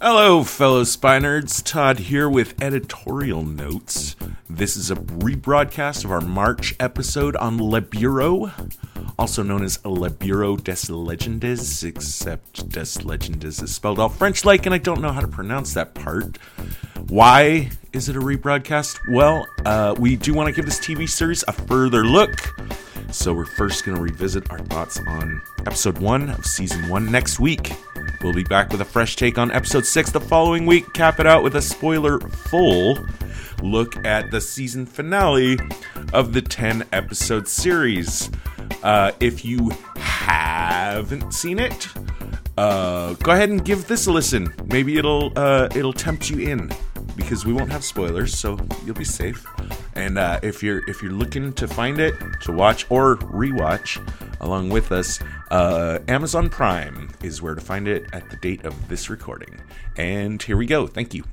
[0.00, 1.60] Hello, fellow spy nerds.
[1.60, 4.14] Todd here with editorial notes.
[4.48, 8.52] This is a rebroadcast of our March episode on Le Bureau,
[9.18, 14.66] also known as Le Bureau des Legendes, except des Legendes is spelled all French like,
[14.66, 16.38] and I don't know how to pronounce that part.
[17.08, 19.00] Why is it a rebroadcast?
[19.10, 22.54] Well, uh, we do want to give this TV series a further look.
[23.10, 27.40] So we're first going to revisit our thoughts on episode one of season one next
[27.40, 27.72] week.
[28.22, 31.26] We'll be back with a fresh take on episode 6 the following week, cap it
[31.26, 32.98] out with a spoiler full
[33.62, 35.58] look at the season finale
[36.12, 38.28] of the 10 episode series.
[38.82, 41.88] Uh, if you haven't seen it,
[42.56, 44.52] uh, go ahead and give this a listen.
[44.66, 46.72] Maybe it'll uh, it'll tempt you in
[47.14, 49.46] because we won't have spoilers, so you'll be safe.
[49.98, 53.98] And uh, if you're if you're looking to find it to watch or rewatch
[54.40, 55.18] along with us,
[55.50, 59.60] uh, Amazon Prime is where to find it at the date of this recording.
[59.96, 60.86] And here we go.
[60.86, 61.24] Thank you.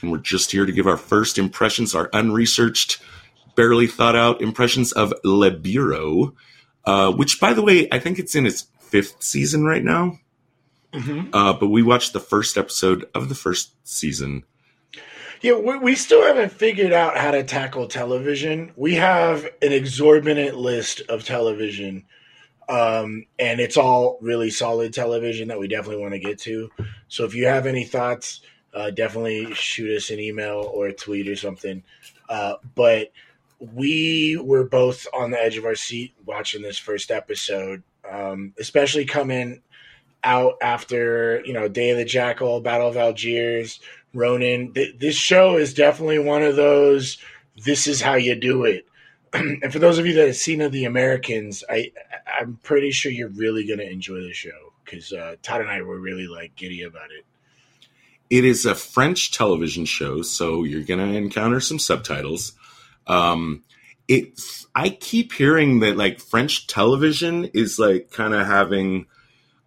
[0.00, 3.02] And we're just here to give our first impressions, our unresearched,
[3.54, 6.34] barely thought out impressions of Le Bureau,
[6.86, 10.20] uh, which, by the way, I think it's in its fifth season right now.
[10.94, 11.34] Mm-hmm.
[11.34, 14.44] Uh, but we watched the first episode of the first season.
[15.44, 18.72] Yeah, we, we still haven't figured out how to tackle television.
[18.76, 22.06] We have an exorbitant list of television,
[22.66, 26.70] um, and it's all really solid television that we definitely want to get to.
[27.08, 28.40] So if you have any thoughts,
[28.72, 31.82] uh, definitely shoot us an email or a tweet or something.
[32.26, 33.12] Uh, but
[33.60, 39.04] we were both on the edge of our seat watching this first episode, um, especially
[39.04, 39.60] coming
[40.24, 43.80] out after you know Day of the Jackal, Battle of Algiers,
[44.14, 44.72] Ronin.
[44.72, 47.18] Th- this show is definitely one of those.
[47.64, 48.86] This is how you do it.
[49.32, 51.92] and for those of you that have seen of the Americans, I
[52.26, 55.82] I'm pretty sure you're really going to enjoy the show because uh, Todd and I
[55.82, 57.24] were really like giddy about it.
[58.30, 62.52] It is a French television show, so you're going to encounter some subtitles.
[63.06, 63.64] Um,
[64.08, 64.40] it
[64.74, 69.06] I keep hearing that like French television is like kind of having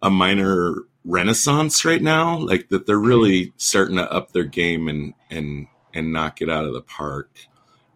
[0.02, 0.74] a minor
[1.08, 6.12] renaissance right now like that they're really starting to up their game and and and
[6.12, 7.30] knock it out of the park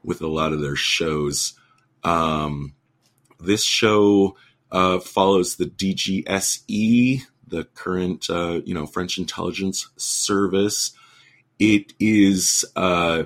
[0.02, 1.52] with a lot of their shows.
[2.02, 2.74] Um
[3.38, 4.36] this show
[4.70, 10.92] uh follows the DGSE the current uh you know French intelligence service.
[11.58, 13.24] It is uh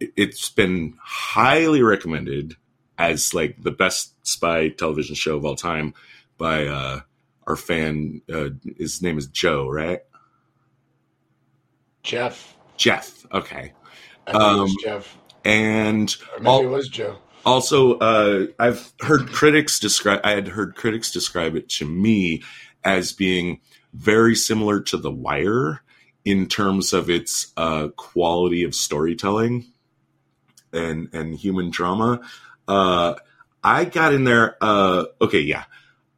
[0.00, 2.56] it's been highly recommended
[2.96, 5.92] as like the best spy television show of all time
[6.36, 7.00] by uh
[7.48, 10.00] our fan, uh, his name is Joe, right?
[12.02, 12.56] Jeff.
[12.76, 13.26] Jeff.
[13.32, 13.72] Okay.
[14.26, 15.16] Um, Jeff.
[15.44, 17.16] And or maybe it was Joe.
[17.46, 20.20] Also, uh, I've heard critics describe.
[20.22, 22.42] I had heard critics describe it to me
[22.84, 23.60] as being
[23.94, 25.82] very similar to The Wire
[26.24, 29.72] in terms of its uh, quality of storytelling
[30.72, 32.20] and and human drama.
[32.66, 33.14] Uh,
[33.64, 34.56] I got in there.
[34.60, 35.64] Uh, okay, yeah.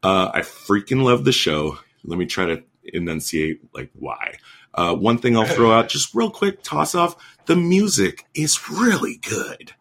[0.03, 1.78] Uh, I freaking love the show.
[2.05, 4.38] Let me try to enunciate like why.
[4.72, 7.16] Uh, one thing I'll throw out just real quick, toss off
[7.47, 9.72] the music is really good.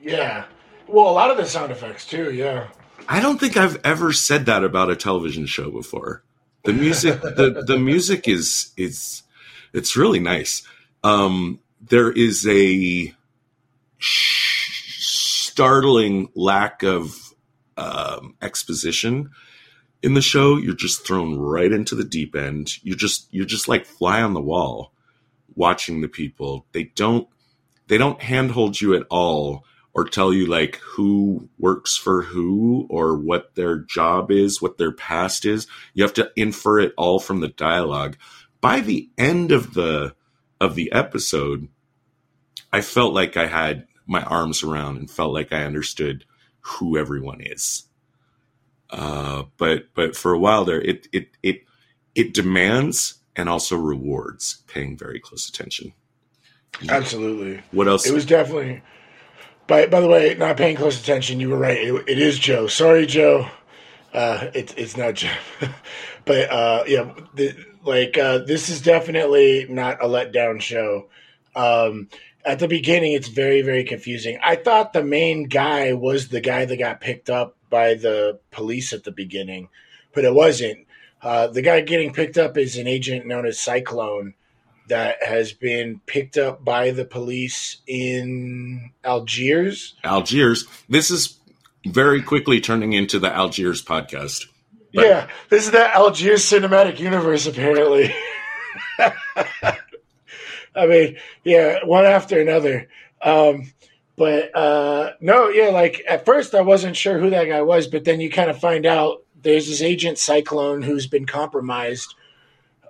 [0.00, 0.44] Yeah.
[0.86, 2.32] Well, a lot of the sound effects too.
[2.32, 2.68] Yeah.
[3.08, 6.22] I don't think I've ever said that about a television show before.
[6.64, 9.22] The music, the the music is is
[9.72, 10.62] it's really nice.
[11.02, 13.14] Um, there is a
[13.98, 17.29] startling lack of
[17.80, 19.30] um, exposition
[20.02, 20.56] in the show.
[20.56, 22.82] You're just thrown right into the deep end.
[22.84, 24.92] You're just you're just like fly on the wall,
[25.54, 26.66] watching the people.
[26.72, 27.28] They don't
[27.88, 33.16] they don't handhold you at all or tell you like who works for who or
[33.16, 35.66] what their job is, what their past is.
[35.94, 38.16] You have to infer it all from the dialogue.
[38.60, 40.14] By the end of the
[40.60, 41.68] of the episode,
[42.72, 46.24] I felt like I had my arms around and felt like I understood
[46.60, 47.84] who everyone is.
[48.90, 51.62] Uh, but but for a while there, it it it
[52.14, 55.92] it demands and also rewards paying very close attention.
[56.88, 57.62] Absolutely.
[57.70, 58.06] What else?
[58.06, 58.82] It was definitely.
[59.66, 61.40] By by the way, not paying close attention.
[61.40, 61.78] You were right.
[61.78, 62.66] it, it is Joe.
[62.66, 63.48] Sorry, Joe.
[64.12, 65.32] Uh, it's it's not Joe.
[66.24, 67.54] but uh, yeah, the,
[67.84, 71.08] like uh, this is definitely not a letdown show.
[71.54, 72.08] Um,
[72.44, 74.38] at the beginning it's very very confusing.
[74.42, 78.92] I thought the main guy was the guy that got picked up by the police
[78.92, 79.68] at the beginning
[80.12, 80.86] but it wasn't.
[81.22, 84.34] Uh, the guy getting picked up is an agent known as cyclone
[84.88, 89.94] that has been picked up by the police in algiers.
[90.02, 90.66] Algiers.
[90.88, 91.38] This is
[91.86, 94.46] very quickly turning into the algiers podcast.
[94.92, 98.12] But- yeah, this is the Algiers cinematic universe, apparently.
[100.74, 102.88] I mean, yeah, one after another.
[103.22, 103.72] Um,
[104.16, 108.04] but uh, no, yeah, like at first I wasn't sure who that guy was, but
[108.04, 112.14] then you kind of find out there's this agent Cyclone who's been compromised,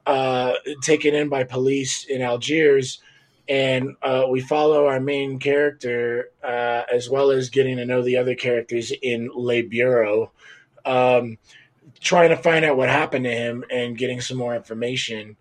[0.06, 3.00] uh, taken in by police in Algiers.
[3.49, 8.17] And uh, we follow our main character uh, as well as getting to know the
[8.17, 10.31] other characters in Le Bureau.
[10.85, 11.38] Um,
[12.00, 15.37] trying to find out what happened to him and getting some more information.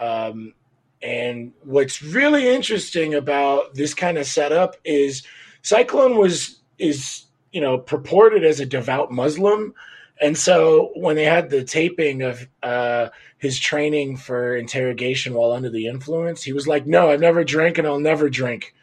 [0.00, 0.54] Um,
[1.02, 5.22] and what's really interesting about this kind of setup is
[5.62, 9.74] Cyclone was is you know purported as a devout Muslim,
[10.20, 13.08] and so when they had the taping of uh,
[13.38, 17.78] his training for interrogation while under the influence, he was like, "No, I've never drank
[17.78, 18.74] and I'll never drink,"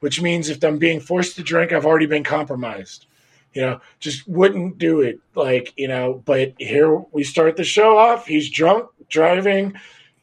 [0.00, 3.06] which means if I'm being forced to drink, I've already been compromised
[3.54, 5.20] you know, just wouldn't do it.
[5.34, 8.26] Like, you know, but here we start the show off.
[8.26, 9.74] He's drunk, driving,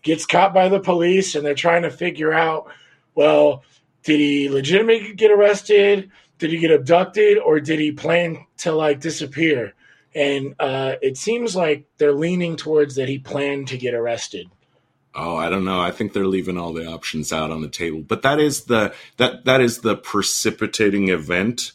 [0.02, 2.72] gets caught by the police, and they're trying to figure out,
[3.16, 3.64] well,
[4.04, 6.10] did he legitimately get arrested?
[6.40, 7.38] Did he get abducted?
[7.38, 9.74] Or did he plan to like disappear?
[10.16, 14.50] And uh, it seems like they're leaning towards that he planned to get arrested.
[15.14, 15.80] Oh, I don't know.
[15.80, 18.02] I think they're leaving all the options out on the table.
[18.02, 21.74] But that is the that that is the precipitating event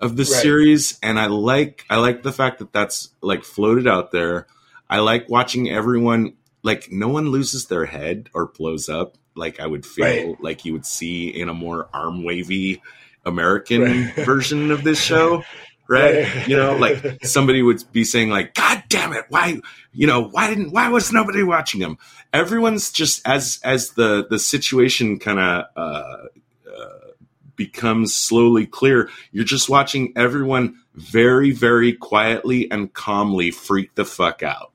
[0.00, 0.42] of the Right.
[0.42, 4.46] series and I like I like the fact that that's like floated out there.
[4.88, 6.34] I like watching everyone
[6.66, 10.36] like no one loses their head or blows up like I would feel Right.
[10.40, 12.82] like you would see in a more arm wavy
[13.24, 14.14] American Right.
[14.26, 15.44] version of this show.
[15.88, 16.24] Right?
[16.24, 16.48] Right.
[16.48, 19.60] You know, like somebody would be saying like, God damn it, why
[19.92, 21.98] you know, why didn't why was nobody watching him?
[22.32, 26.24] Everyone's just as as the the situation kind of uh,
[26.68, 26.98] uh
[27.54, 34.42] becomes slowly clear, you're just watching everyone very, very quietly and calmly freak the fuck
[34.42, 34.72] out.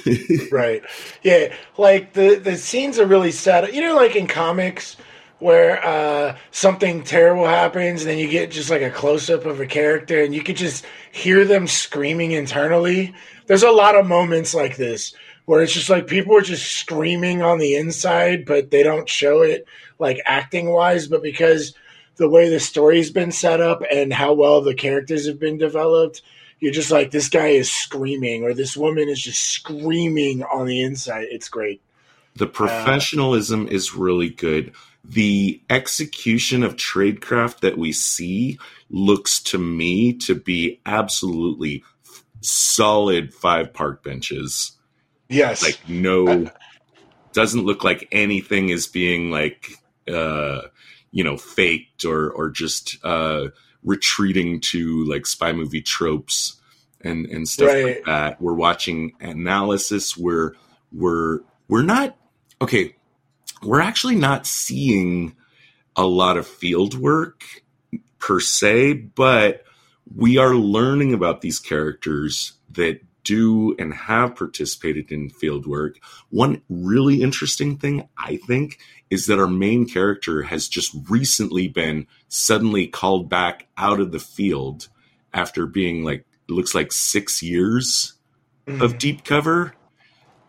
[0.52, 0.82] right.
[1.22, 3.74] Yeah, like the the scenes are really sad.
[3.74, 4.96] You know, like in comics
[5.38, 9.60] where uh, something terrible happens, and then you get just like a close up of
[9.60, 13.14] a character, and you could just hear them screaming internally.
[13.46, 17.42] There's a lot of moments like this where it's just like people are just screaming
[17.42, 19.66] on the inside, but they don't show it
[19.98, 21.74] like acting wise, but because
[22.16, 26.22] the way the story's been set up and how well the characters have been developed,
[26.62, 30.80] you're just like this guy is screaming or this woman is just screaming on the
[30.80, 31.26] inside.
[31.28, 31.82] It's great.
[32.36, 34.72] The professionalism is really good.
[35.04, 38.60] The execution of tradecraft that we see
[38.90, 41.82] looks to me to be absolutely
[42.42, 44.70] solid five park benches.
[45.28, 45.64] Yes.
[45.64, 46.48] Like no
[47.32, 49.72] doesn't look like anything is being like
[50.06, 50.60] uh
[51.10, 53.48] you know faked or or just uh
[53.84, 56.60] retreating to like spy movie tropes
[57.00, 57.84] and and stuff Right.
[57.84, 58.40] like that.
[58.40, 60.52] We're watching analysis We're
[60.92, 62.16] we're we're not
[62.60, 62.94] okay,
[63.62, 65.34] we're actually not seeing
[65.96, 67.42] a lot of field work
[68.18, 69.64] per se, but
[70.14, 75.98] we are learning about these characters that do and have participated in field work.
[76.30, 78.78] One really interesting thing, I think,
[79.12, 84.18] is that our main character has just recently been suddenly called back out of the
[84.18, 84.88] field
[85.34, 88.14] after being like, looks like six years
[88.66, 88.98] of mm.
[88.98, 89.74] deep cover,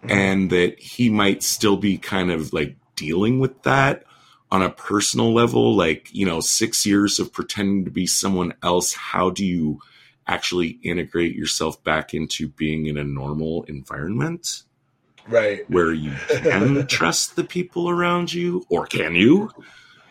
[0.02, 0.12] mm-hmm.
[0.12, 4.06] and that he might still be kind of like dealing with that
[4.50, 5.76] on a personal level.
[5.76, 8.94] Like, you know, six years of pretending to be someone else.
[8.94, 9.80] How do you
[10.26, 14.64] actually integrate yourself back into being in a normal environment?
[15.28, 15.70] Right.
[15.70, 19.50] where you can trust the people around you, or can you?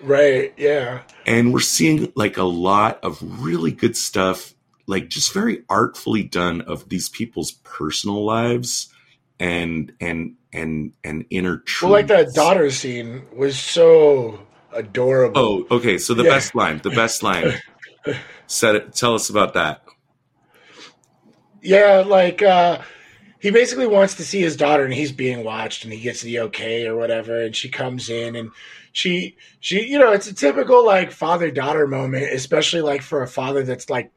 [0.01, 0.53] Right.
[0.57, 1.03] Yeah.
[1.27, 4.53] And we're seeing like a lot of really good stuff,
[4.87, 8.93] like just very artfully done of these people's personal lives
[9.39, 11.83] and and and and inner truths.
[11.83, 14.41] Well, like that daughter scene was so
[14.73, 15.67] adorable.
[15.71, 15.99] Oh, okay.
[15.99, 16.31] So the Yeah.
[16.31, 17.55] best line, the best line.
[18.49, 18.95] Said it.
[18.95, 19.83] Tell us about that.
[21.63, 22.81] Yeah, like uh
[23.43, 26.39] he basically wants to see his daughter and he's being watched and he gets the
[26.39, 28.53] okay or whatever and she comes in and
[28.93, 33.27] she she you know, it's a typical like father daughter moment, especially like for a
[33.29, 34.13] father that's like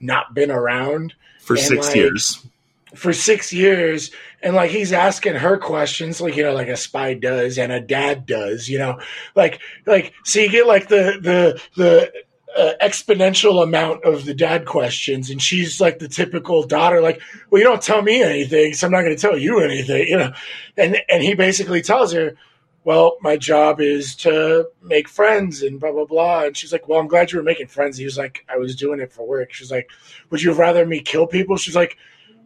[0.00, 2.46] not been around For And, six like, years.
[2.94, 4.10] for 6 years
[4.42, 7.80] and like he's asking her questions like you know like a spy does and a
[7.80, 8.98] dad does, you know.
[9.36, 12.12] Like like so you get like the the the
[12.56, 17.60] uh, exponential amount of the dad questions and she's like the typical daughter like well
[17.60, 20.32] you don't tell me anything so i'm not going to tell you anything you know?
[20.76, 22.34] And and he basically tells her
[22.82, 26.98] well my job is to make friends and blah blah blah and she's like well
[26.98, 27.96] i'm glad you were making friends.
[27.96, 29.52] He was like i was doing it for work.
[29.52, 29.88] She's like
[30.30, 31.56] would you rather me kill people?
[31.56, 31.96] She's like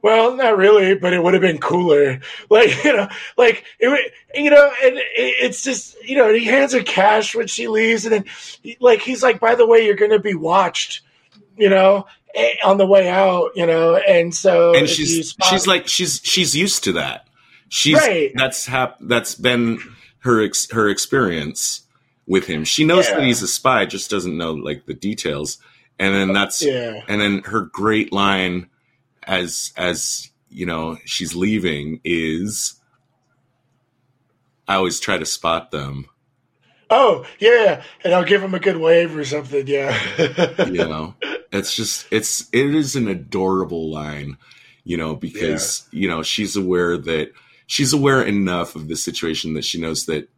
[0.05, 2.21] Well, not really, but it would have been cooler.
[2.51, 3.09] Like you know,
[3.39, 7.35] like it, would- you know, and it, it's just you know, he hands her cash
[7.35, 8.25] when she leaves, and then
[8.81, 11.01] like he's like, by the way, you're going to be watched,
[11.57, 12.07] you know,
[12.63, 16.55] on the way out, you know, and so and she's spot- she's like she's she's
[16.55, 17.27] used to that.
[17.71, 18.31] She's Right.
[18.35, 19.79] that's hap- that's been
[20.19, 21.81] her ex- her experience
[22.27, 22.65] with him.
[22.65, 23.15] She knows Yeah.
[23.17, 25.57] that he's a spy, just doesn't know like the details.
[25.99, 28.69] And then that's yeah, and then her great line
[29.27, 32.81] as as you know she's leaving is
[34.67, 36.07] I always try to spot them.
[36.91, 39.99] oh yeah, and I'll give him a good wave or something, yeah,
[40.67, 41.15] you know
[41.53, 44.37] it's just it's it is an adorable line
[44.85, 47.33] you know because you know she's aware that
[47.67, 50.29] she's aware enough of the situation that she knows that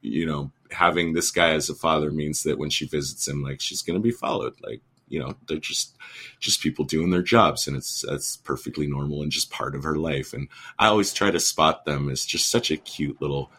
[0.00, 3.60] you know having this guy as a father means that when she visits him like
[3.60, 4.80] she's going to be followed like
[5.12, 5.96] you know they're just
[6.40, 9.96] just people doing their jobs and it's that's perfectly normal and just part of her
[9.96, 10.32] life.
[10.32, 13.52] And i always try to spot them as just such a cute little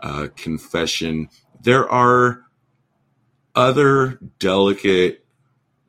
[0.00, 1.28] uh confession.
[1.60, 2.40] There are
[3.54, 5.24] other delicate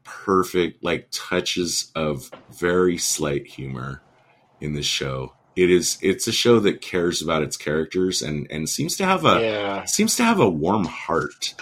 [0.03, 2.29] perfect like touches of
[2.59, 4.03] very slight humor
[4.61, 5.33] in this show.
[5.55, 9.25] It is it's a show that cares about its characters and and seems to have
[9.25, 11.55] a yeah, seems to have a warm heart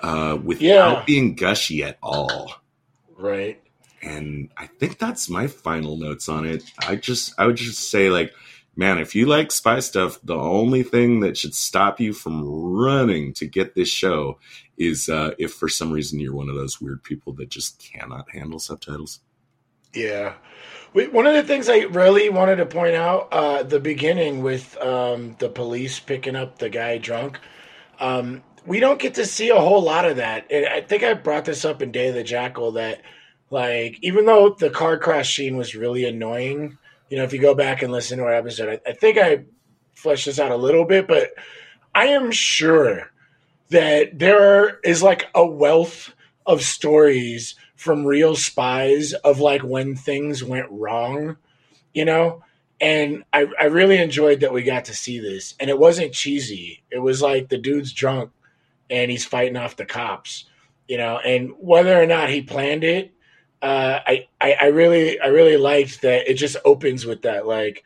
[0.00, 1.02] uh without Yeah.
[1.06, 2.52] being gushy at all
[3.18, 3.60] right.
[4.02, 8.10] and i think that's my final notes on it i just i would just say
[8.10, 8.32] like
[8.76, 13.32] man if you like spy stuff the only thing that should stop you from running
[13.32, 14.38] to get this show
[14.76, 18.30] is uh if for some reason you're one of those weird people that just cannot
[18.30, 19.20] handle subtitles
[19.94, 20.34] Yeah.
[20.92, 25.36] One of the things I really wanted to point out, uh, the beginning with um,
[25.38, 27.38] the police picking up the guy drunk,
[28.00, 30.46] um, we don't get to see a whole lot of that.
[30.50, 33.00] And I think I brought this up in Day of the Jackal that,
[33.50, 36.76] like, even though the car crash scene was really annoying,
[37.08, 39.44] you know, if you go back and listen to our episode, I, I think I
[39.94, 41.30] fleshed this out a little bit, but
[41.94, 43.10] I am sure
[43.70, 46.12] that there is like a wealth
[46.44, 51.38] of stories from real spies of like when things went wrong,
[51.94, 52.42] you know?
[52.80, 55.54] And I, I really enjoyed that we got to see this.
[55.58, 56.82] And it wasn't cheesy.
[56.90, 58.30] It was like the dude's drunk
[58.90, 60.44] and he's fighting off the cops,
[60.86, 63.12] you know, and whether or not he planned it,
[63.60, 67.84] uh, I, I, I really I really liked that it just opens with that like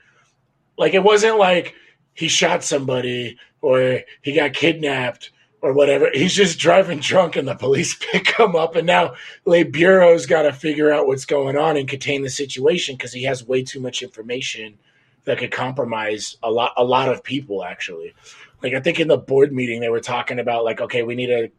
[0.77, 1.75] like it wasn't like
[2.15, 5.31] he shot somebody or he got kidnapped
[5.63, 6.11] or whatever.
[6.13, 8.77] He's just driving drunk and the police pick him up.
[8.77, 12.97] And now Le Bureau's got to figure out what's going on and contain the situation
[12.97, 14.79] because he has way too much information
[15.25, 18.13] that could compromise a lot, a lot of people actually.
[18.63, 21.27] Like I think in the board meeting, they were talking about like, okay, we need
[21.27, 21.51] to,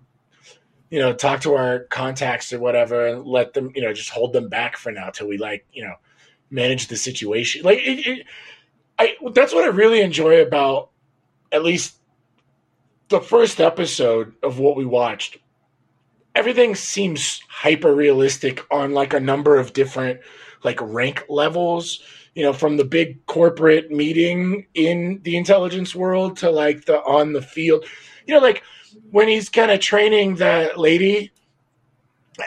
[0.89, 4.33] you know, talk to our contacts or whatever and let them, you know, just hold
[4.33, 5.95] them back for now till we like, you know,
[6.49, 7.63] manage the situation.
[7.63, 8.27] Like it, it
[8.99, 10.91] I, that's what I really enjoy about
[11.51, 11.97] at least
[13.09, 15.37] the first episode of what we watched,
[16.35, 20.19] everything seems hyper realistic on like a number of different
[20.63, 22.01] like rank levels.
[22.35, 27.33] You know, from the big corporate meeting in the intelligence world to like the on
[27.33, 27.85] the field.
[28.25, 28.63] You know, like
[29.11, 31.31] when he's kind of training that lady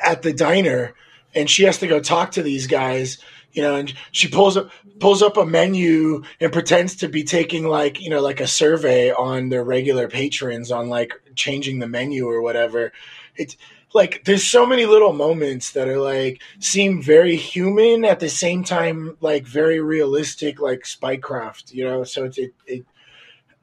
[0.05, 0.95] at the diner
[1.35, 3.19] and she has to go talk to these guys
[3.53, 7.67] you know and she pulls up pulls up a menu and pretends to be taking
[7.67, 12.29] like you know like a survey on their regular patrons on like changing the menu
[12.29, 12.93] or whatever
[13.37, 13.57] it's
[13.97, 18.63] like there's so many little moments that are like seem very human at the same
[18.63, 22.87] time like very realistic like spycraft you know so it's it, it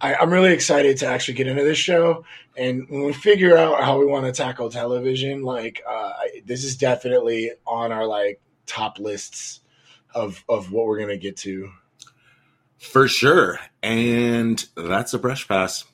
[0.01, 2.25] I, i'm really excited to actually get into this show
[2.57, 6.11] and when we figure out how we want to tackle television like uh,
[6.45, 9.61] this is definitely on our like top lists
[10.13, 11.69] of of what we're gonna get to
[12.83, 13.59] For sure.
[13.81, 15.85] And that's a brush pass.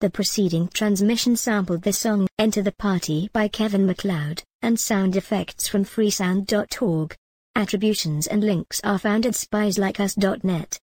[0.00, 5.66] The preceding transmission sampled the song Enter the Party by Kevin MacLeod, and sound effects
[5.66, 7.16] from freesound.org.
[7.56, 10.78] Attributions and links are found at spieslikeus.net.